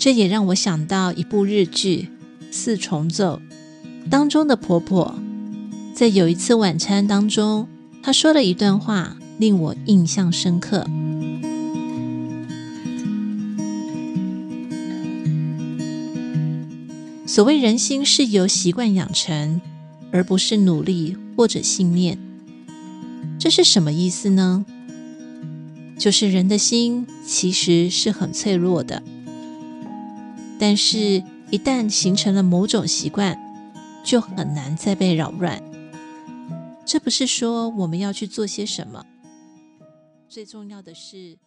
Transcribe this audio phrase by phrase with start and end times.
[0.00, 2.08] 这也让我想到一部日剧
[2.50, 3.42] 《四重奏》
[4.08, 5.14] 当中的婆婆，
[5.94, 7.68] 在有一次晚餐当中，
[8.02, 10.86] 她说了一段话，令我印象深刻。
[17.26, 19.60] 所谓人心是由习惯养成，
[20.10, 22.18] 而不是努力或者信念。
[23.38, 24.64] 这是什么意思呢？
[25.98, 29.02] 就是人的心其实是很脆弱的，
[30.60, 30.98] 但是
[31.50, 33.36] 一旦形成了某种习惯，
[34.04, 35.62] 就很难再被扰乱。
[36.84, 39.06] 这不是说我们要去做些什么，
[40.28, 41.38] 最重要的是。